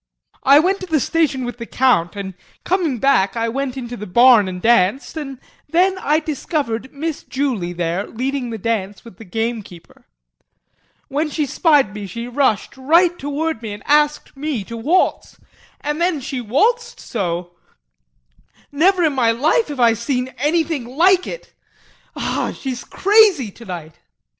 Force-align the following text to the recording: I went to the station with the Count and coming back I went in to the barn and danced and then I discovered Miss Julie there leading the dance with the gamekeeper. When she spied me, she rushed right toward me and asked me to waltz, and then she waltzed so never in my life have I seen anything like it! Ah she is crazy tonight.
I 0.41 0.57
went 0.57 0.79
to 0.79 0.87
the 0.87 0.99
station 0.99 1.45
with 1.45 1.59
the 1.59 1.67
Count 1.67 2.15
and 2.15 2.33
coming 2.63 2.97
back 2.97 3.37
I 3.37 3.47
went 3.49 3.77
in 3.77 3.87
to 3.89 3.95
the 3.95 4.07
barn 4.07 4.47
and 4.47 4.59
danced 4.59 5.15
and 5.15 5.39
then 5.69 5.95
I 5.99 6.17
discovered 6.19 6.91
Miss 6.91 7.21
Julie 7.21 7.73
there 7.73 8.07
leading 8.07 8.49
the 8.49 8.57
dance 8.57 9.05
with 9.05 9.17
the 9.19 9.23
gamekeeper. 9.25 10.07
When 11.07 11.29
she 11.29 11.45
spied 11.45 11.93
me, 11.93 12.07
she 12.07 12.27
rushed 12.27 12.75
right 12.77 13.15
toward 13.19 13.61
me 13.61 13.73
and 13.73 13.83
asked 13.85 14.35
me 14.35 14.63
to 14.63 14.75
waltz, 14.75 15.37
and 15.81 16.01
then 16.01 16.19
she 16.19 16.41
waltzed 16.41 16.99
so 16.99 17.55
never 18.71 19.03
in 19.03 19.13
my 19.13 19.29
life 19.29 19.67
have 19.67 19.79
I 19.79 19.93
seen 19.93 20.29
anything 20.39 20.85
like 20.87 21.27
it! 21.27 21.53
Ah 22.15 22.53
she 22.59 22.71
is 22.71 22.83
crazy 22.83 23.51
tonight. 23.51 23.99